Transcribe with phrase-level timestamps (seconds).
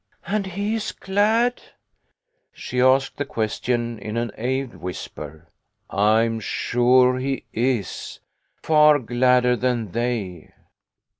[0.25, 1.61] "And he is glad?"
[2.51, 5.49] She asked the question in an awed whisper."
[5.91, 8.19] I am sure he is;
[8.63, 10.53] far gladder than they."